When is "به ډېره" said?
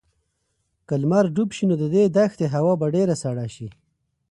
2.79-3.15